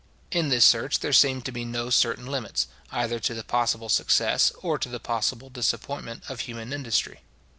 [0.31, 4.51] In this search there seem to be no certain limits, either to the possible success,
[4.63, 7.19] or to the possible disappointment of human industry.